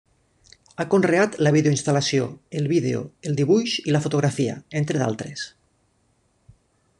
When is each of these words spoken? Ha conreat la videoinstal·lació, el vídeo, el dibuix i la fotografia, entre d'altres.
Ha 0.77 0.85
conreat 0.93 1.35
la 1.47 1.51
videoinstal·lació, 1.55 2.25
el 2.61 2.69
vídeo, 2.71 3.03
el 3.31 3.37
dibuix 3.41 3.77
i 3.91 3.95
la 3.97 4.03
fotografia, 4.07 4.57
entre 4.81 5.03
d'altres. 5.03 5.45